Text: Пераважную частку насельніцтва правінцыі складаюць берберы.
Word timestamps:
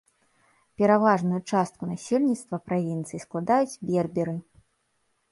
Пераважную 0.81 1.41
частку 1.51 1.89
насельніцтва 1.91 2.59
правінцыі 2.69 3.19
складаюць 3.25 3.79
берберы. 3.91 4.35